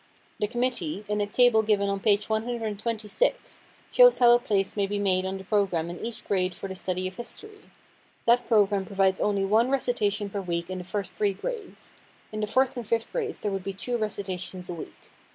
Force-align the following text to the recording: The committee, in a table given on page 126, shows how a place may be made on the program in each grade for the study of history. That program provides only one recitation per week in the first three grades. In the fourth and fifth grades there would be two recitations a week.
The 0.39 0.47
committee, 0.47 1.05
in 1.07 1.21
a 1.21 1.27
table 1.27 1.61
given 1.61 1.87
on 1.87 1.99
page 1.99 2.27
126, 2.27 3.61
shows 3.91 4.17
how 4.17 4.31
a 4.31 4.39
place 4.39 4.75
may 4.75 4.87
be 4.87 4.97
made 4.97 5.27
on 5.27 5.37
the 5.37 5.43
program 5.43 5.91
in 5.91 6.03
each 6.03 6.25
grade 6.25 6.55
for 6.55 6.67
the 6.67 6.73
study 6.73 7.07
of 7.07 7.17
history. 7.17 7.69
That 8.25 8.47
program 8.47 8.83
provides 8.83 9.19
only 9.21 9.45
one 9.45 9.69
recitation 9.69 10.31
per 10.31 10.41
week 10.41 10.71
in 10.71 10.79
the 10.79 10.83
first 10.83 11.13
three 11.13 11.33
grades. 11.33 11.97
In 12.31 12.39
the 12.39 12.47
fourth 12.47 12.75
and 12.75 12.87
fifth 12.87 13.11
grades 13.11 13.41
there 13.41 13.51
would 13.51 13.63
be 13.63 13.73
two 13.73 13.95
recitations 13.99 14.71
a 14.71 14.73
week. 14.73 15.11